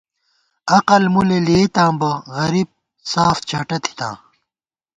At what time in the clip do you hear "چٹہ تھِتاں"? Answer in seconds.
3.49-4.15